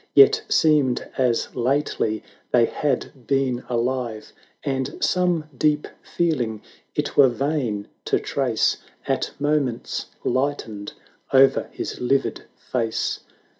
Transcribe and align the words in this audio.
Yet 0.15 0.41
seemed 0.49 1.07
as 1.15 1.55
lately 1.55 2.23
they 2.51 2.65
had 2.65 3.27
been 3.27 3.63
alive; 3.69 4.33
And 4.63 4.97
some 4.99 5.47
deep 5.55 5.87
feeling 6.01 6.63
it 6.95 7.15
were 7.15 7.29
vain 7.29 7.87
to 8.05 8.17
trace 8.19 8.77
At 9.07 9.29
moments 9.39 10.07
lightened 10.23 10.93
o'er 11.31 11.67
his 11.71 11.99
livid 12.01 12.45
face, 12.57 13.19
VI. 13.27 13.31